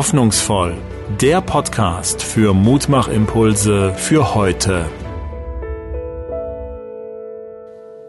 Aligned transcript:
Hoffnungsvoll. 0.00 0.78
Der 1.20 1.42
Podcast 1.42 2.22
für 2.22 2.54
Mutmachimpulse 2.54 3.92
für 3.98 4.34
heute. 4.34 4.86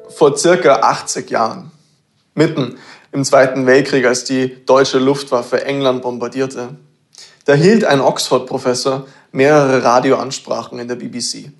Vor 0.08 0.38
circa 0.38 0.76
80 0.76 1.30
Jahren, 1.30 1.72
mitten 2.34 2.78
im 3.12 3.26
Zweiten 3.26 3.66
Weltkrieg, 3.66 4.06
als 4.06 4.24
die 4.24 4.66
deutsche 4.66 5.00
Luftwaffe 5.00 5.66
England 5.66 6.02
bombardierte, 6.02 6.78
da 7.44 7.56
hielt 7.56 7.84
ein 7.84 8.00
Oxford-Professor 8.00 9.06
mehrere 9.34 9.84
Radioansprachen 9.84 10.80
in 10.80 10.88
der 10.88 10.96
BBC. 10.96 11.52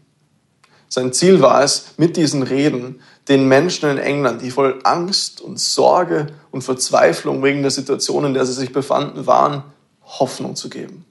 Sein 0.88 1.12
Ziel 1.12 1.42
war 1.42 1.62
es, 1.62 1.96
mit 1.98 2.16
diesen 2.16 2.44
Reden 2.44 3.02
den 3.28 3.50
Menschen 3.50 3.90
in 3.90 3.98
England, 3.98 4.42
die 4.42 4.52
voll 4.52 4.80
Angst 4.86 5.42
und 5.42 5.60
Sorge 5.60 6.28
und 6.52 6.62
Verzweiflung 6.62 7.44
wegen 7.44 7.64
der 7.64 7.72
Situation, 7.72 8.24
in 8.24 8.34
der 8.34 8.46
sie 8.46 8.54
sich 8.54 8.72
befanden, 8.72 9.28
waren, 9.28 9.66
Hoffnung 10.20 10.56
zu 10.56 10.70
geben. 10.70 11.06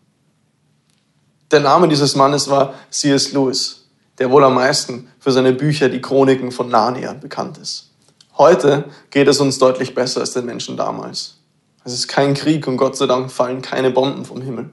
Der 1.50 1.60
Name 1.60 1.88
dieses 1.88 2.14
Mannes 2.14 2.48
war 2.48 2.74
C.S. 2.90 3.32
Lewis, 3.32 3.88
der 4.18 4.30
wohl 4.30 4.44
am 4.44 4.54
meisten 4.54 5.08
für 5.18 5.32
seine 5.32 5.52
Bücher 5.52 5.88
Die 5.88 6.00
Chroniken 6.00 6.52
von 6.52 6.68
Narnia 6.68 7.12
bekannt 7.14 7.58
ist. 7.58 7.90
Heute 8.38 8.84
geht 9.10 9.28
es 9.28 9.40
uns 9.40 9.58
deutlich 9.58 9.94
besser 9.94 10.20
als 10.20 10.32
den 10.32 10.46
Menschen 10.46 10.76
damals. 10.76 11.38
Es 11.84 11.92
ist 11.92 12.08
kein 12.08 12.34
Krieg 12.34 12.66
und 12.66 12.76
Gott 12.76 12.96
sei 12.96 13.06
Dank 13.06 13.32
fallen 13.32 13.62
keine 13.62 13.90
Bomben 13.90 14.24
vom 14.24 14.42
Himmel. 14.42 14.70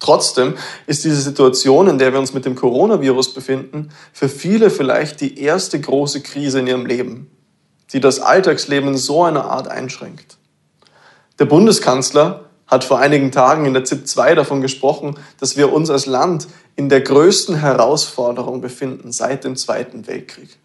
Trotzdem 0.00 0.56
ist 0.86 1.04
diese 1.04 1.20
Situation, 1.20 1.86
in 1.88 1.98
der 1.98 2.12
wir 2.12 2.18
uns 2.18 2.32
mit 2.32 2.44
dem 2.44 2.54
Coronavirus 2.54 3.34
befinden, 3.34 3.90
für 4.12 4.28
viele 4.28 4.70
vielleicht 4.70 5.20
die 5.20 5.38
erste 5.38 5.80
große 5.80 6.22
Krise 6.22 6.60
in 6.60 6.66
ihrem 6.66 6.86
Leben, 6.86 7.30
die 7.92 8.00
das 8.00 8.18
Alltagsleben 8.18 8.90
in 8.90 8.96
so 8.96 9.24
einer 9.24 9.44
Art 9.44 9.68
einschränkt. 9.68 10.38
Der 11.38 11.44
Bundeskanzler 11.44 12.49
hat 12.70 12.84
vor 12.84 13.00
einigen 13.00 13.32
Tagen 13.32 13.66
in 13.66 13.74
der 13.74 13.84
ZIP 13.84 14.06
2 14.06 14.36
davon 14.36 14.60
gesprochen, 14.60 15.16
dass 15.40 15.56
wir 15.56 15.72
uns 15.72 15.90
als 15.90 16.06
Land 16.06 16.46
in 16.76 16.88
der 16.88 17.00
größten 17.00 17.56
Herausforderung 17.56 18.60
befinden 18.60 19.10
seit 19.10 19.44
dem 19.44 19.56
Zweiten 19.56 20.06
Weltkrieg. 20.06 20.56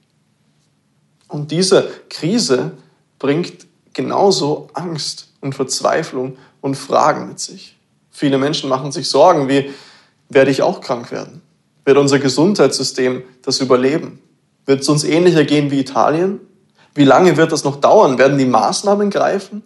Und 1.28 1.52
diese 1.52 1.89
Krise 2.09 2.72
bringt 3.17 3.66
genauso 3.94 4.70
Angst 4.73 5.30
und 5.42 5.56
Verzweiflung 5.56 6.38
und 6.62 6.75
Fragen 6.75 7.28
mit 7.28 7.39
sich. 7.39 7.75
Viele 8.12 8.38
Menschen 8.38 8.69
machen 8.69 8.92
sich 8.92 9.09
Sorgen, 9.09 9.50
wie 9.50 9.73
werde 10.30 10.52
ich 10.52 10.62
auch 10.62 10.81
krank 10.81 11.12
werden? 11.12 11.42
Wird 11.86 11.97
unser 11.97 12.19
Gesundheitssystem 12.19 13.23
das 13.42 13.59
überleben? 13.59 14.19
Wird 14.66 14.81
es 14.81 14.90
uns 14.90 15.03
ähnlicher 15.03 15.44
gehen 15.44 15.72
wie 15.72 15.80
Italien? 15.80 16.40
Wie 16.94 17.03
lange 17.03 17.36
wird 17.38 17.52
das 17.52 17.64
noch 17.64 17.75
dauern? 17.75 18.17
Werden 18.17 18.38
die 18.38 18.45
Maßnahmen 18.45 19.09
greifen? 19.09 19.64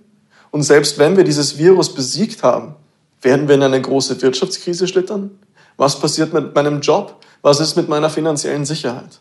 Und 0.51 0.63
selbst 0.63 0.97
wenn 0.97 1.17
wir 1.17 1.23
dieses 1.23 1.57
Virus 1.57 1.93
besiegt 1.93 2.43
haben, 2.43 2.75
werden 3.21 3.47
wir 3.47 3.55
in 3.55 3.63
eine 3.63 3.81
große 3.81 4.21
Wirtschaftskrise 4.21 4.87
schlittern? 4.87 5.39
Was 5.77 5.99
passiert 5.99 6.33
mit 6.33 6.55
meinem 6.55 6.81
Job? 6.81 7.15
Was 7.41 7.59
ist 7.59 7.75
mit 7.75 7.87
meiner 7.87 8.09
finanziellen 8.09 8.65
Sicherheit? 8.65 9.19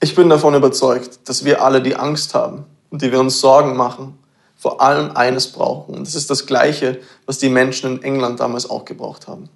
Ich 0.00 0.14
bin 0.14 0.28
davon 0.28 0.54
überzeugt, 0.54 1.28
dass 1.28 1.44
wir 1.44 1.62
alle 1.62 1.82
die 1.82 1.96
Angst 1.96 2.34
haben 2.34 2.64
und 2.90 3.02
die 3.02 3.12
wir 3.12 3.20
uns 3.20 3.40
Sorgen 3.40 3.76
machen, 3.76 4.18
vor 4.56 4.80
allem 4.80 5.16
eines 5.16 5.48
brauchen. 5.48 5.94
Und 5.94 6.06
das 6.06 6.14
ist 6.14 6.30
das 6.30 6.46
Gleiche, 6.46 7.00
was 7.26 7.38
die 7.38 7.48
Menschen 7.48 7.96
in 7.96 8.02
England 8.02 8.40
damals 8.40 8.68
auch 8.68 8.84
gebraucht 8.84 9.26
haben. 9.26 9.48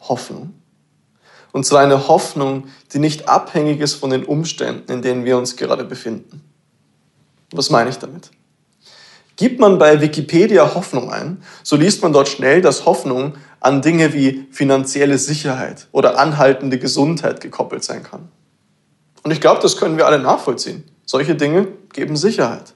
Hoffnung. 0.00 0.54
Und 1.52 1.66
zwar 1.66 1.80
eine 1.80 2.08
Hoffnung, 2.08 2.68
die 2.92 2.98
nicht 2.98 3.28
abhängig 3.28 3.80
ist 3.80 3.94
von 3.94 4.10
den 4.10 4.24
Umständen, 4.24 4.90
in 4.92 5.02
denen 5.02 5.24
wir 5.24 5.36
uns 5.36 5.56
gerade 5.56 5.84
befinden. 5.84 6.42
Was 7.52 7.70
meine 7.70 7.90
ich 7.90 7.98
damit? 7.98 8.30
Gibt 9.40 9.58
man 9.58 9.78
bei 9.78 10.02
Wikipedia 10.02 10.74
Hoffnung 10.74 11.10
ein, 11.10 11.42
so 11.62 11.74
liest 11.74 12.02
man 12.02 12.12
dort 12.12 12.28
schnell, 12.28 12.60
dass 12.60 12.84
Hoffnung 12.84 13.38
an 13.58 13.80
Dinge 13.80 14.12
wie 14.12 14.46
finanzielle 14.50 15.16
Sicherheit 15.16 15.88
oder 15.92 16.18
anhaltende 16.18 16.78
Gesundheit 16.78 17.40
gekoppelt 17.40 17.82
sein 17.82 18.02
kann. 18.02 18.28
Und 19.22 19.30
ich 19.30 19.40
glaube, 19.40 19.62
das 19.62 19.78
können 19.78 19.96
wir 19.96 20.04
alle 20.04 20.18
nachvollziehen. 20.18 20.84
Solche 21.06 21.36
Dinge 21.36 21.68
geben 21.94 22.18
Sicherheit. 22.18 22.74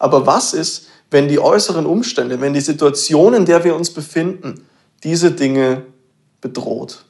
Aber 0.00 0.26
was 0.26 0.54
ist, 0.54 0.88
wenn 1.12 1.28
die 1.28 1.38
äußeren 1.38 1.86
Umstände, 1.86 2.40
wenn 2.40 2.52
die 2.52 2.60
Situation, 2.60 3.32
in 3.32 3.44
der 3.44 3.62
wir 3.62 3.76
uns 3.76 3.90
befinden, 3.94 4.66
diese 5.04 5.30
Dinge 5.30 5.86
bedroht? 6.40 7.04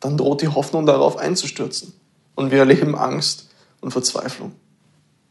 Dann 0.00 0.18
droht 0.18 0.42
die 0.42 0.48
Hoffnung 0.48 0.84
darauf 0.84 1.16
einzustürzen. 1.16 1.94
Und 2.34 2.50
wir 2.50 2.58
erleben 2.58 2.94
Angst 2.94 3.48
und 3.80 3.92
Verzweiflung. 3.92 4.52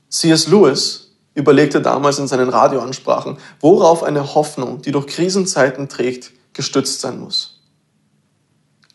C.S. 0.10 0.48
Lewis 0.48 1.13
überlegte 1.36 1.82
damals 1.82 2.20
in 2.20 2.28
seinen 2.28 2.50
Radioansprachen, 2.50 3.38
worauf 3.60 4.04
eine 4.04 4.36
Hoffnung, 4.36 4.82
die 4.82 4.92
durch 4.92 5.08
Krisenzeiten 5.08 5.90
trägt, 5.90 6.32
gestützt 6.54 7.02
sein 7.02 7.20
muss. 7.20 7.62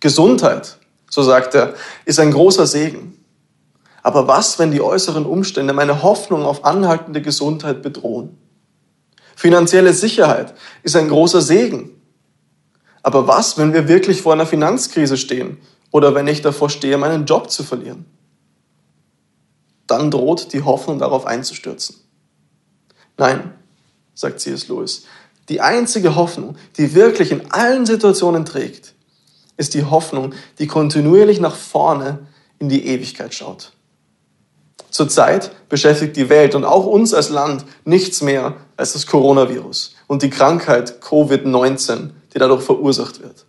Gesundheit, 0.01 0.79
so 1.11 1.23
sagt 1.23 1.55
er, 1.55 1.75
ist 2.05 2.21
ein 2.21 2.31
großer 2.31 2.67
Segen. 2.67 3.15
Aber 4.03 4.29
was, 4.29 4.59
wenn 4.59 4.71
die 4.71 4.81
äußeren 4.81 5.27
Umstände 5.27 5.73
meine 5.73 6.03
Hoffnung 6.03 6.45
auf 6.45 6.65
anhaltende 6.65 7.21
Gesundheit 7.21 7.83
bedrohen? 7.83 8.39
Finanzielle 9.35 9.93
Sicherheit 9.93 10.55
ist 10.83 10.97
ein 10.97 11.09
großer 11.09 11.41
Segen. 11.41 12.01
Aber 13.03 13.27
was, 13.27 13.59
wenn 13.59 13.73
wir 13.73 13.89
wirklich 13.89 14.23
vor 14.23 14.33
einer 14.33 14.47
Finanzkrise 14.47 15.17
stehen 15.17 15.59
oder 15.91 16.15
wenn 16.15 16.27
ich 16.27 16.43
davor 16.43 16.71
stehe, 16.71 16.99
meinen 16.99 17.27
Job 17.27 17.51
zu 17.51 17.65
verlieren? 17.65 18.05
Dann 19.87 20.11
droht 20.11 20.53
die 20.53 20.63
Hoffnung 20.63 20.99
darauf 20.99 21.27
einzustürzen. 21.27 21.97
Nein, 23.19 23.53
sagt 24.15 24.41
C.S. 24.41 24.69
Lewis, 24.69 25.05
die 25.49 25.61
einzige 25.61 26.15
Hoffnung, 26.15 26.57
die 26.77 26.95
wirklich 26.95 27.33
in 27.33 27.51
allen 27.51 27.85
Situationen 27.85 28.45
trägt, 28.45 28.95
ist 29.57 29.75
die 29.75 29.85
Hoffnung, 29.85 30.35
die 30.59 30.69
kontinuierlich 30.69 31.41
nach 31.41 31.57
vorne 31.57 32.21
in 32.59 32.69
die 32.69 32.87
Ewigkeit 32.87 33.35
schaut. 33.35 33.73
Zurzeit 34.91 35.51
beschäftigt 35.69 36.17
die 36.17 36.29
Welt 36.29 36.55
und 36.55 36.65
auch 36.65 36.87
uns 36.87 37.13
als 37.13 37.29
Land 37.29 37.65
nichts 37.85 38.23
mehr 38.23 38.57
als 38.77 38.93
das 38.93 39.07
Coronavirus 39.07 39.95
und 40.07 40.23
die 40.23 40.31
Krankheit 40.31 41.03
Covid-19, 41.03 42.11
die 42.33 42.39
dadurch 42.39 42.63
verursacht 42.63 43.21
wird. 43.21 43.47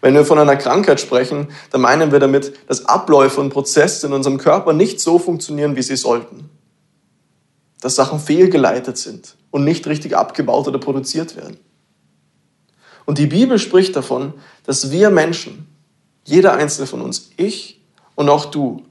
Wenn 0.00 0.14
wir 0.14 0.24
von 0.24 0.38
einer 0.38 0.56
Krankheit 0.56 1.00
sprechen, 1.00 1.48
dann 1.70 1.82
meinen 1.82 2.12
wir 2.12 2.18
damit, 2.18 2.54
dass 2.68 2.86
Abläufe 2.86 3.40
und 3.40 3.50
Prozesse 3.50 4.06
in 4.06 4.12
unserem 4.12 4.38
Körper 4.38 4.72
nicht 4.72 5.00
so 5.00 5.18
funktionieren, 5.18 5.76
wie 5.76 5.82
sie 5.82 5.96
sollten 5.96 6.50
dass 7.84 7.96
Sachen 7.96 8.18
fehlgeleitet 8.18 8.96
sind 8.96 9.36
und 9.50 9.62
nicht 9.62 9.86
richtig 9.86 10.16
abgebaut 10.16 10.66
oder 10.66 10.78
produziert 10.78 11.36
werden. 11.36 11.58
Und 13.04 13.18
die 13.18 13.26
Bibel 13.26 13.58
spricht 13.58 13.94
davon, 13.94 14.32
dass 14.64 14.90
wir 14.90 15.10
Menschen, 15.10 15.66
jeder 16.24 16.54
einzelne 16.54 16.86
von 16.86 17.02
uns, 17.02 17.32
ich 17.36 17.82
und 18.14 18.30
auch 18.30 18.46
du, 18.46 18.82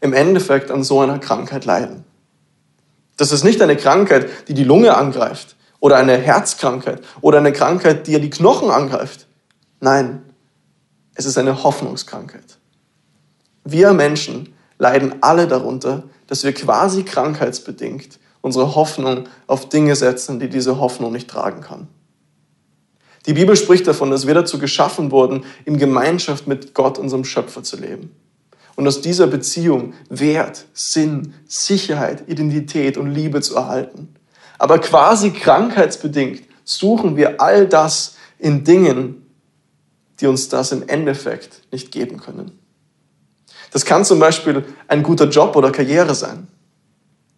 im 0.00 0.12
Endeffekt 0.12 0.70
an 0.70 0.84
so 0.84 1.00
einer 1.00 1.18
Krankheit 1.18 1.64
leiden. 1.64 2.04
Das 3.16 3.32
ist 3.32 3.42
nicht 3.42 3.60
eine 3.60 3.76
Krankheit, 3.76 4.28
die 4.46 4.54
die 4.54 4.62
Lunge 4.62 4.96
angreift 4.96 5.56
oder 5.80 5.96
eine 5.96 6.16
Herzkrankheit 6.16 7.02
oder 7.22 7.38
eine 7.38 7.52
Krankheit, 7.52 8.06
die 8.06 8.20
die 8.20 8.30
Knochen 8.30 8.70
angreift. 8.70 9.26
Nein, 9.80 10.22
es 11.14 11.24
ist 11.24 11.36
eine 11.36 11.64
Hoffnungskrankheit. 11.64 12.58
Wir 13.64 13.92
Menschen 13.92 14.54
leiden 14.78 15.16
alle 15.20 15.48
darunter, 15.48 16.04
dass 16.28 16.44
wir 16.44 16.52
quasi 16.52 17.02
krankheitsbedingt 17.02 18.20
unsere 18.46 18.76
Hoffnung 18.76 19.24
auf 19.48 19.68
Dinge 19.68 19.96
setzen, 19.96 20.38
die 20.38 20.48
diese 20.48 20.78
Hoffnung 20.78 21.10
nicht 21.10 21.28
tragen 21.28 21.62
kann. 21.62 21.88
Die 23.26 23.32
Bibel 23.32 23.56
spricht 23.56 23.88
davon, 23.88 24.12
dass 24.12 24.28
wir 24.28 24.34
dazu 24.34 24.60
geschaffen 24.60 25.10
wurden, 25.10 25.44
in 25.64 25.78
Gemeinschaft 25.78 26.46
mit 26.46 26.72
Gott, 26.72 26.96
unserem 26.96 27.24
Schöpfer, 27.24 27.64
zu 27.64 27.76
leben. 27.76 28.14
Und 28.76 28.86
aus 28.86 29.00
dieser 29.00 29.26
Beziehung 29.26 29.94
Wert, 30.08 30.66
Sinn, 30.74 31.34
Sicherheit, 31.48 32.28
Identität 32.28 32.96
und 32.96 33.10
Liebe 33.10 33.40
zu 33.40 33.56
erhalten. 33.56 34.14
Aber 34.58 34.78
quasi 34.78 35.32
krankheitsbedingt 35.32 36.44
suchen 36.62 37.16
wir 37.16 37.40
all 37.40 37.66
das 37.66 38.14
in 38.38 38.62
Dingen, 38.62 39.26
die 40.20 40.28
uns 40.28 40.48
das 40.48 40.70
im 40.70 40.88
Endeffekt 40.88 41.62
nicht 41.72 41.90
geben 41.90 42.20
können. 42.20 42.56
Das 43.72 43.84
kann 43.84 44.04
zum 44.04 44.20
Beispiel 44.20 44.64
ein 44.86 45.02
guter 45.02 45.28
Job 45.28 45.56
oder 45.56 45.72
Karriere 45.72 46.14
sein. 46.14 46.46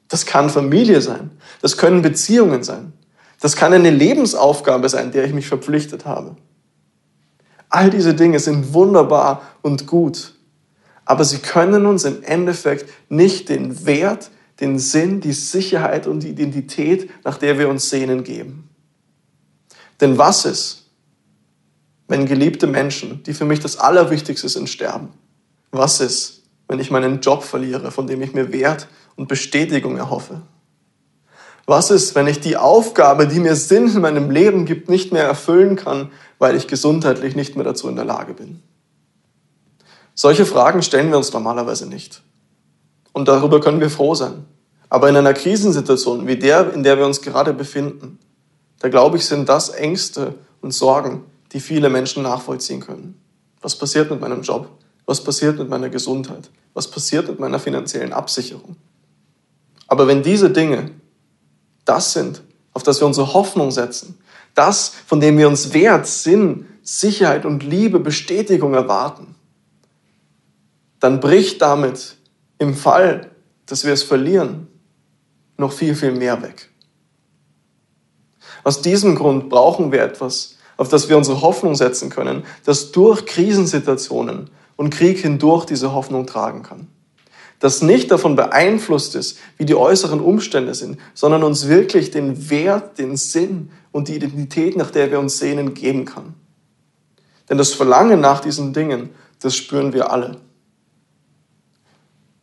Das 0.08 0.26
kann 0.26 0.50
Familie 0.50 1.00
sein. 1.00 1.30
Das 1.60 1.76
können 1.76 2.02
Beziehungen 2.02 2.64
sein. 2.64 2.92
Das 3.40 3.54
kann 3.54 3.72
eine 3.72 3.90
Lebensaufgabe 3.90 4.88
sein, 4.88 5.12
der 5.12 5.24
ich 5.24 5.32
mich 5.32 5.46
verpflichtet 5.46 6.06
habe. 6.06 6.36
All 7.68 7.90
diese 7.90 8.14
Dinge 8.14 8.40
sind 8.40 8.72
wunderbar 8.72 9.42
und 9.62 9.86
gut. 9.86 10.34
Aber 11.04 11.24
sie 11.24 11.38
können 11.38 11.86
uns 11.86 12.04
im 12.04 12.22
Endeffekt 12.22 12.88
nicht 13.08 13.48
den 13.48 13.86
Wert, 13.86 14.30
den 14.60 14.78
Sinn, 14.78 15.20
die 15.20 15.32
Sicherheit 15.32 16.06
und 16.06 16.20
die 16.22 16.30
Identität, 16.30 17.10
nach 17.24 17.38
der 17.38 17.58
wir 17.58 17.68
uns 17.68 17.88
sehnen, 17.90 18.24
geben. 18.24 18.68
Denn 20.00 20.18
was 20.18 20.44
ist, 20.44 20.86
wenn 22.08 22.26
geliebte 22.26 22.66
Menschen, 22.66 23.22
die 23.24 23.34
für 23.34 23.44
mich 23.44 23.60
das 23.60 23.78
Allerwichtigste 23.78 24.48
sind, 24.48 24.68
sterben? 24.68 25.10
Was 25.70 26.00
ist, 26.00 26.42
wenn 26.66 26.80
ich 26.80 26.90
meinen 26.90 27.20
Job 27.20 27.42
verliere, 27.42 27.90
von 27.90 28.06
dem 28.06 28.22
ich 28.22 28.32
mir 28.32 28.52
Wert 28.52 28.88
und 29.18 29.28
Bestätigung 29.28 29.98
erhoffe? 29.98 30.40
Was 31.66 31.90
ist, 31.90 32.14
wenn 32.14 32.28
ich 32.28 32.40
die 32.40 32.56
Aufgabe, 32.56 33.26
die 33.26 33.40
mir 33.40 33.54
Sinn 33.54 33.88
in 33.88 34.00
meinem 34.00 34.30
Leben 34.30 34.64
gibt, 34.64 34.88
nicht 34.88 35.12
mehr 35.12 35.24
erfüllen 35.24 35.76
kann, 35.76 36.10
weil 36.38 36.56
ich 36.56 36.66
gesundheitlich 36.66 37.36
nicht 37.36 37.56
mehr 37.56 37.64
dazu 37.64 37.88
in 37.90 37.96
der 37.96 38.06
Lage 38.06 38.32
bin? 38.32 38.62
Solche 40.14 40.46
Fragen 40.46 40.82
stellen 40.82 41.10
wir 41.10 41.18
uns 41.18 41.32
normalerweise 41.32 41.86
nicht. 41.86 42.22
Und 43.12 43.28
darüber 43.28 43.60
können 43.60 43.80
wir 43.80 43.90
froh 43.90 44.14
sein. 44.14 44.46
Aber 44.88 45.08
in 45.10 45.16
einer 45.16 45.34
Krisensituation 45.34 46.26
wie 46.26 46.36
der, 46.36 46.72
in 46.72 46.82
der 46.82 46.96
wir 46.96 47.04
uns 47.04 47.20
gerade 47.20 47.52
befinden, 47.52 48.18
da 48.78 48.88
glaube 48.88 49.18
ich, 49.18 49.26
sind 49.26 49.48
das 49.48 49.68
Ängste 49.68 50.36
und 50.62 50.72
Sorgen, 50.72 51.24
die 51.52 51.60
viele 51.60 51.90
Menschen 51.90 52.22
nachvollziehen 52.22 52.80
können. 52.80 53.20
Was 53.60 53.76
passiert 53.76 54.10
mit 54.10 54.20
meinem 54.20 54.42
Job? 54.42 54.70
Was 55.04 55.22
passiert 55.22 55.58
mit 55.58 55.68
meiner 55.68 55.88
Gesundheit? 55.88 56.48
Was 56.72 56.88
passiert 56.88 57.28
mit 57.28 57.40
meiner 57.40 57.58
finanziellen 57.58 58.12
Absicherung? 58.12 58.76
Aber 59.88 60.06
wenn 60.06 60.22
diese 60.22 60.50
Dinge 60.50 60.92
das 61.84 62.12
sind, 62.12 62.42
auf 62.74 62.82
das 62.84 63.00
wir 63.00 63.06
unsere 63.06 63.34
Hoffnung 63.34 63.72
setzen, 63.72 64.18
das, 64.54 64.92
von 65.06 65.20
dem 65.20 65.36
wir 65.38 65.48
uns 65.48 65.72
Wert, 65.72 66.06
Sinn, 66.06 66.66
Sicherheit 66.82 67.44
und 67.44 67.64
Liebe, 67.64 67.98
Bestätigung 67.98 68.74
erwarten, 68.74 69.34
dann 71.00 71.20
bricht 71.20 71.62
damit 71.62 72.16
im 72.58 72.74
Fall, 72.74 73.30
dass 73.66 73.84
wir 73.84 73.92
es 73.92 74.02
verlieren, 74.02 74.68
noch 75.56 75.72
viel, 75.72 75.94
viel 75.94 76.12
mehr 76.12 76.42
weg. 76.42 76.70
Aus 78.64 78.82
diesem 78.82 79.14
Grund 79.14 79.48
brauchen 79.48 79.92
wir 79.92 80.02
etwas, 80.02 80.56
auf 80.76 80.88
das 80.88 81.08
wir 81.08 81.16
unsere 81.16 81.40
Hoffnung 81.40 81.74
setzen 81.74 82.10
können, 82.10 82.44
das 82.64 82.92
durch 82.92 83.26
Krisensituationen 83.26 84.50
und 84.76 84.90
Krieg 84.90 85.18
hindurch 85.18 85.64
diese 85.64 85.92
Hoffnung 85.92 86.26
tragen 86.26 86.62
kann. 86.62 86.88
Das 87.58 87.82
nicht 87.82 88.10
davon 88.10 88.36
beeinflusst 88.36 89.14
ist, 89.16 89.38
wie 89.56 89.64
die 89.64 89.74
äußeren 89.74 90.20
Umstände 90.20 90.74
sind, 90.74 90.98
sondern 91.14 91.42
uns 91.42 91.66
wirklich 91.68 92.10
den 92.10 92.50
Wert, 92.50 92.98
den 92.98 93.16
Sinn 93.16 93.70
und 93.90 94.08
die 94.08 94.14
Identität, 94.14 94.76
nach 94.76 94.90
der 94.90 95.10
wir 95.10 95.18
uns 95.18 95.38
sehnen, 95.38 95.74
geben 95.74 96.04
kann. 96.04 96.34
Denn 97.48 97.58
das 97.58 97.72
Verlangen 97.72 98.20
nach 98.20 98.40
diesen 98.40 98.72
Dingen, 98.72 99.10
das 99.40 99.56
spüren 99.56 99.92
wir 99.92 100.12
alle. 100.12 100.36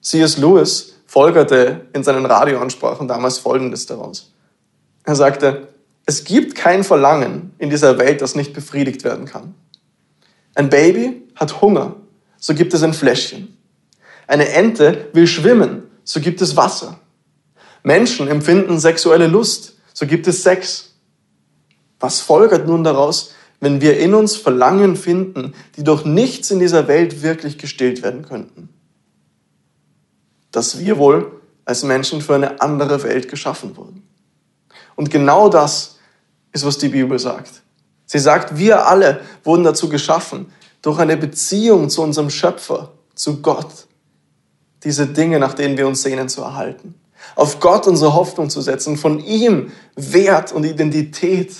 C.S. 0.01 0.37
Lewis 0.37 0.95
folgerte 1.05 1.87
in 1.93 2.03
seinen 2.03 2.25
Radioansprachen 2.25 3.07
damals 3.07 3.37
Folgendes 3.37 3.85
daraus. 3.85 4.33
Er 5.03 5.15
sagte, 5.15 5.69
es 6.05 6.23
gibt 6.23 6.55
kein 6.55 6.83
Verlangen 6.83 7.53
in 7.57 7.69
dieser 7.69 7.97
Welt, 7.97 8.21
das 8.21 8.35
nicht 8.35 8.53
befriedigt 8.53 9.03
werden 9.03 9.25
kann. 9.25 9.55
Ein 10.53 10.69
Baby 10.69 11.23
hat 11.35 11.61
Hunger, 11.61 11.95
so 12.37 12.53
gibt 12.53 12.73
es 12.73 12.83
ein 12.83 12.93
Fläschchen. 12.93 13.54
Eine 14.27 14.49
Ente 14.49 15.09
will 15.13 15.27
schwimmen, 15.27 15.83
so 16.03 16.19
gibt 16.19 16.41
es 16.41 16.55
Wasser. 16.55 16.99
Menschen 17.83 18.27
empfinden 18.27 18.79
sexuelle 18.79 19.27
Lust, 19.27 19.75
so 19.93 20.07
gibt 20.07 20.27
es 20.27 20.43
Sex. 20.43 20.95
Was 21.99 22.19
folgert 22.19 22.67
nun 22.67 22.83
daraus, 22.83 23.33
wenn 23.59 23.81
wir 23.81 23.97
in 23.99 24.13
uns 24.13 24.35
Verlangen 24.35 24.95
finden, 24.95 25.53
die 25.77 25.83
durch 25.83 26.05
nichts 26.05 26.51
in 26.51 26.59
dieser 26.59 26.87
Welt 26.87 27.21
wirklich 27.21 27.57
gestillt 27.57 28.03
werden 28.03 28.25
könnten? 28.25 28.69
Dass 30.51 30.79
wir 30.79 30.97
wohl 30.97 31.41
als 31.65 31.83
Menschen 31.83 32.21
für 32.21 32.35
eine 32.35 32.61
andere 32.61 33.03
Welt 33.03 33.29
geschaffen 33.29 33.75
wurden. 33.75 34.07
Und 34.95 35.09
genau 35.09 35.49
das 35.49 35.97
ist, 36.51 36.65
was 36.65 36.77
die 36.77 36.89
Bibel 36.89 37.19
sagt. 37.19 37.61
Sie 38.05 38.19
sagt, 38.19 38.57
wir 38.57 38.87
alle 38.87 39.21
wurden 39.43 39.63
dazu 39.63 39.89
geschaffen, 39.89 40.51
durch 40.81 40.99
eine 40.99 41.17
Beziehung 41.17 41.89
zu 41.89 42.03
unserem 42.03 42.29
Schöpfer, 42.29 42.93
zu 43.15 43.41
Gott, 43.41 43.87
diese 44.85 45.07
Dinge, 45.07 45.39
nach 45.39 45.53
denen 45.53 45.77
wir 45.77 45.87
uns 45.87 46.03
sehnen, 46.03 46.29
zu 46.29 46.41
erhalten. 46.41 46.95
Auf 47.35 47.59
Gott 47.59 47.87
unsere 47.87 48.13
Hoffnung 48.13 48.49
zu 48.49 48.61
setzen, 48.61 48.97
von 48.97 49.19
ihm 49.19 49.71
Wert 49.95 50.51
und 50.53 50.63
Identität 50.63 51.55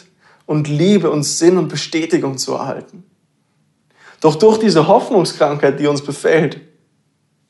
und 0.46 0.68
Liebe 0.68 1.10
und 1.10 1.24
Sinn 1.24 1.58
und 1.58 1.68
Bestätigung 1.68 2.38
zu 2.38 2.54
erhalten. 2.54 3.04
Doch 4.22 4.36
durch 4.36 4.60
diese 4.60 4.88
Hoffnungskrankheit, 4.88 5.80
die 5.80 5.88
uns 5.88 6.02
befällt, 6.02 6.62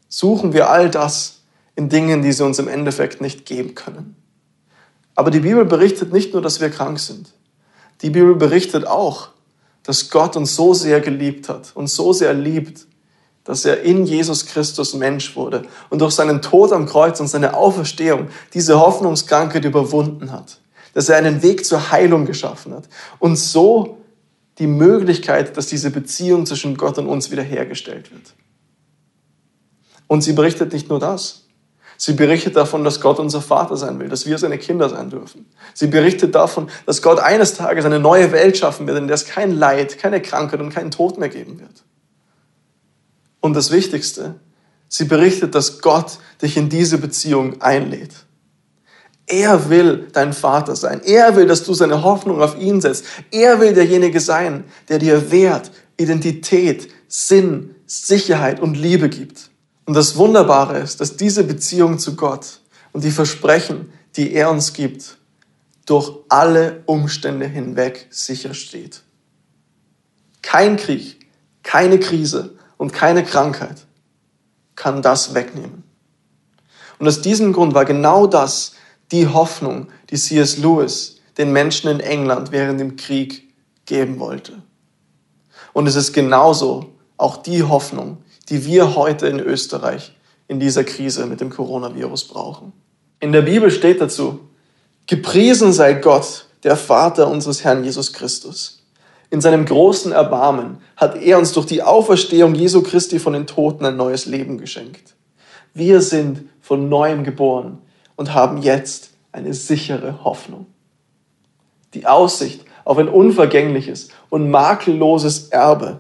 suchen 0.08 0.54
wir 0.54 0.70
all 0.70 0.90
das 0.90 1.44
in 1.76 1.90
Dingen, 1.90 2.22
die 2.22 2.32
sie 2.32 2.44
uns 2.44 2.58
im 2.58 2.68
Endeffekt 2.68 3.22
nicht 3.22 3.46
geben 3.46 3.76
können. 3.76 4.16
Aber 5.14 5.30
die 5.30 5.42
Bibel 5.42 5.66
berichtet 5.66 6.12
nicht 6.14 6.34
nur, 6.34 6.42
dass 6.42 6.62
wir 6.62 6.70
krank 6.70 7.00
sind. 7.00 7.34
Die 8.02 8.10
Bibel 8.10 8.36
berichtet 8.36 8.88
auch, 8.88 9.30
dass 9.84 10.10
Gott 10.10 10.36
uns 10.36 10.56
so 10.56 10.74
sehr 10.74 11.00
geliebt 11.00 11.48
hat 11.48 11.72
und 11.76 11.88
so 11.88 12.12
sehr 12.12 12.34
liebt, 12.34 12.88
dass 13.46 13.64
er 13.64 13.84
in 13.84 14.06
Jesus 14.06 14.48
Christus 14.48 14.94
Mensch 14.96 15.36
wurde 15.36 15.64
und 15.90 16.02
durch 16.02 16.14
seinen 16.14 16.42
Tod 16.42 16.74
am 16.74 16.86
Kreuz 16.86 17.20
und 17.20 17.28
seine 17.28 17.56
Auferstehung 17.56 18.28
diese 18.54 18.80
Hoffnungskrankheit 18.80 19.64
überwunden 19.64 20.32
hat. 20.32 20.60
Dass 20.94 21.10
er 21.10 21.18
einen 21.18 21.42
Weg 21.42 21.66
zur 21.66 21.92
Heilung 21.92 22.26
geschaffen 22.26 22.74
hat 22.74 22.86
und 23.20 23.38
so 23.38 23.98
die 24.58 24.68
Möglichkeit, 24.68 25.56
dass 25.58 25.68
diese 25.68 25.92
Beziehung 25.92 26.46
zwischen 26.46 26.76
Gott 26.76 26.98
und 26.98 27.08
uns 27.08 27.30
wiederhergestellt 27.32 28.12
wird. 28.12 28.34
Und 30.08 30.22
sie 30.22 30.34
berichtet 30.34 30.74
nicht 30.74 30.90
nur 30.90 31.00
das. 31.00 31.44
Sie 31.98 32.14
berichtet 32.14 32.56
davon, 32.56 32.84
dass 32.84 33.00
Gott 33.00 33.20
unser 33.20 33.42
Vater 33.42 33.78
sein 33.78 34.00
will, 34.00 34.10
dass 34.10 34.26
wir 34.26 34.38
seine 34.38 34.58
Kinder 34.58 34.90
sein 34.90 35.10
dürfen. 35.10 35.46
Sie 35.74 35.88
berichtet 35.88 36.36
davon, 36.36 36.70
dass 36.86 37.02
Gott 37.02 37.20
eines 37.20 37.54
Tages 37.54 37.86
eine 37.86 38.00
neue 38.00 38.32
Welt 38.32 38.58
schaffen 38.58 38.88
wird, 38.88 38.98
in 38.98 39.08
der 39.08 39.16
es 39.16 39.26
kein 39.26 39.52
Leid, 39.52 39.98
keine 39.98 40.22
Krankheit 40.22 40.60
und 40.60 40.72
keinen 40.72 40.92
Tod 40.92 41.18
mehr 41.18 41.30
geben 41.30 41.60
wird. 41.60 41.84
Und 43.46 43.54
das 43.54 43.70
Wichtigste, 43.70 44.40
sie 44.88 45.06
berichtet, 45.06 45.54
dass 45.54 45.80
Gott 45.80 46.18
dich 46.42 46.58
in 46.58 46.68
diese 46.68 46.98
Beziehung 46.98 47.62
einlädt. 47.62 48.10
Er 49.28 49.70
will 49.70 50.08
dein 50.14 50.34
Vater 50.34 50.76
sein. 50.76 51.04
Er 51.04 51.36
will, 51.36 51.46
dass 51.46 51.64
du 51.64 51.76
seine 51.76 52.02
Hoffnung 52.02 52.42
auf 52.42 52.58
ihn 52.60 52.82
setzt. 52.82 53.06
Er 53.30 53.60
will 53.60 53.76
derjenige 53.76 54.20
sein, 54.20 54.64
der 54.90 54.98
dir 54.98 55.30
Wert, 55.30 55.70
Identität, 55.96 56.90
Sinn, 57.08 57.76
Sicherheit 57.86 58.60
und 58.60 58.78
Liebe 58.78 59.10
gibt. 59.10 59.52
Und 59.86 59.94
das 59.94 60.16
Wunderbare 60.16 60.80
ist, 60.80 61.00
dass 61.00 61.16
diese 61.16 61.44
Beziehung 61.44 62.00
zu 62.00 62.16
Gott 62.16 62.62
und 62.94 63.04
die 63.04 63.12
Versprechen, 63.12 63.94
die 64.16 64.34
er 64.34 64.50
uns 64.50 64.74
gibt, 64.74 65.18
durch 65.86 66.12
alle 66.30 66.82
Umstände 66.88 67.46
hinweg 67.46 68.08
sicher 68.10 68.56
steht. 68.56 69.04
Kein 70.42 70.78
Krieg, 70.78 71.20
keine 71.62 72.00
Krise 72.00 72.56
und 72.78 72.94
keine 72.94 73.24
Krankheit 73.24 73.86
kann 74.76 75.02
das 75.02 75.34
wegnehmen. 75.34 75.84
Und 77.00 77.08
aus 77.08 77.22
diesem 77.22 77.54
Grund 77.54 77.74
war 77.74 77.86
genau 77.86 78.28
das 78.28 78.74
die 79.12 79.28
Hoffnung, 79.28 79.88
die 80.10 80.18
C.S. 80.18 80.58
Lewis 80.58 81.20
den 81.38 81.52
Menschen 81.52 81.90
in 81.90 82.00
England 82.00 82.52
während 82.52 82.80
dem 82.80 82.96
Krieg 82.96 83.54
geben 83.86 84.20
wollte. 84.20 84.62
Und 85.74 85.88
es 85.88 85.96
ist 85.96 86.14
genauso 86.14 86.94
auch 87.18 87.38
die 87.38 87.64
Hoffnung, 87.64 88.18
die 88.50 88.66
wir 88.66 88.96
heute 88.96 89.28
in 89.28 89.40
Österreich 89.40 90.16
in 90.48 90.60
dieser 90.60 90.84
Krise 90.84 91.26
mit 91.26 91.42
dem 91.42 91.50
Coronavirus 91.50 92.28
brauchen. 92.28 92.72
In 93.20 93.32
der 93.32 93.42
Bibel 93.42 93.72
steht 93.72 94.00
dazu, 94.00 94.40
gepriesen 95.08 95.74
sei 95.74 95.94
Gott, 95.94 96.46
der 96.64 96.78
Vater 96.78 97.28
unseres 97.28 97.64
Herrn 97.64 97.84
Jesus 97.84 98.14
Christus. 98.14 98.75
In 99.36 99.42
seinem 99.42 99.66
großen 99.66 100.14
Erbarmen 100.14 100.78
hat 100.96 101.22
er 101.22 101.38
uns 101.38 101.52
durch 101.52 101.66
die 101.66 101.84
Auferstehung 101.84 102.56
Jesu 102.56 102.82
Christi 102.82 103.20
von 103.20 103.34
den 103.34 103.48
Toten 103.48 103.84
ein 103.84 103.98
neues 103.98 104.28
Leben 104.28 104.58
geschenkt. 104.58 105.14
Wir 105.74 106.00
sind 106.00 106.46
von 106.62 106.88
neuem 106.88 107.26
geboren 107.26 107.80
und 108.16 108.34
haben 108.34 108.62
jetzt 108.62 109.10
eine 109.34 109.54
sichere 109.54 110.24
Hoffnung. 110.24 110.68
Die 111.96 112.06
Aussicht 112.06 112.64
auf 112.86 112.98
ein 112.98 113.10
unvergängliches 113.10 114.08
und 114.30 114.50
makelloses 114.50 115.50
Erbe, 115.50 116.00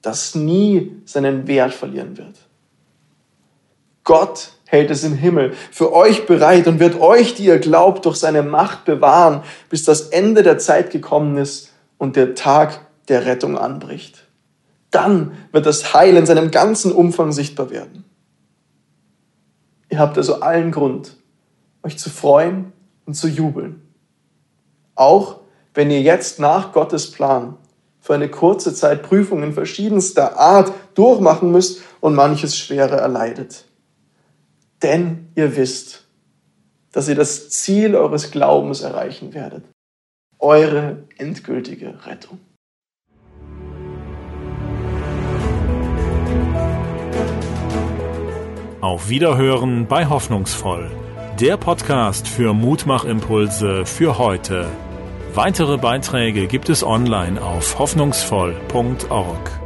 das 0.00 0.36
nie 0.36 0.92
seinen 1.04 1.48
Wert 1.48 1.74
verlieren 1.74 2.16
wird. 2.16 2.36
Gott 4.04 4.52
hält 4.66 4.92
es 4.92 5.02
im 5.02 5.14
Himmel 5.14 5.52
für 5.72 5.92
euch 5.92 6.26
bereit 6.26 6.68
und 6.68 6.78
wird 6.78 7.00
euch, 7.00 7.34
die 7.34 7.46
ihr 7.46 7.58
glaubt, 7.58 8.06
durch 8.06 8.18
seine 8.18 8.44
Macht 8.44 8.84
bewahren, 8.84 9.42
bis 9.68 9.82
das 9.82 10.02
Ende 10.10 10.44
der 10.44 10.58
Zeit 10.58 10.92
gekommen 10.92 11.38
ist 11.38 11.72
und 11.98 12.16
der 12.16 12.34
Tag 12.34 12.80
der 13.08 13.26
Rettung 13.26 13.56
anbricht. 13.56 14.26
Dann 14.90 15.32
wird 15.52 15.66
das 15.66 15.94
Heil 15.94 16.16
in 16.16 16.26
seinem 16.26 16.50
ganzen 16.50 16.92
Umfang 16.92 17.32
sichtbar 17.32 17.70
werden. 17.70 18.04
Ihr 19.88 19.98
habt 19.98 20.16
also 20.16 20.40
allen 20.40 20.72
Grund, 20.72 21.16
euch 21.82 21.98
zu 21.98 22.10
freuen 22.10 22.72
und 23.04 23.14
zu 23.14 23.28
jubeln. 23.28 23.82
Auch 24.94 25.40
wenn 25.74 25.90
ihr 25.90 26.00
jetzt 26.00 26.40
nach 26.40 26.72
Gottes 26.72 27.10
Plan 27.10 27.56
für 28.00 28.14
eine 28.14 28.28
kurze 28.28 28.74
Zeit 28.74 29.02
Prüfungen 29.02 29.52
verschiedenster 29.52 30.38
Art 30.38 30.72
durchmachen 30.94 31.50
müsst 31.52 31.82
und 32.00 32.14
manches 32.14 32.56
Schwere 32.56 32.96
erleidet. 32.96 33.64
Denn 34.82 35.28
ihr 35.34 35.56
wisst, 35.56 36.06
dass 36.92 37.08
ihr 37.08 37.14
das 37.14 37.50
Ziel 37.50 37.94
eures 37.94 38.30
Glaubens 38.30 38.80
erreichen 38.80 39.34
werdet. 39.34 39.64
Eure 40.38 41.04
endgültige 41.16 41.94
Rettung. 42.04 42.38
Auf 48.80 49.08
Wiederhören 49.08 49.86
bei 49.86 50.06
Hoffnungsvoll 50.06 50.90
Der 51.40 51.56
Podcast 51.56 52.28
für 52.28 52.52
Mutmachimpulse 52.52 53.86
für 53.86 54.18
heute. 54.18 54.68
Weitere 55.34 55.78
Beiträge 55.78 56.46
gibt 56.46 56.68
es 56.68 56.84
online 56.84 57.42
auf 57.42 57.78
hoffnungsvoll.org. 57.78 59.65